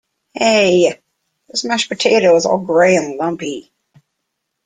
Hey! 0.33 0.99
This 1.47 1.63
mashed 1.63 1.87
potato 1.89 2.35
is 2.35 2.47
all 2.47 2.57
grey 2.57 2.95
and 2.95 3.17
lumpy! 3.17 3.71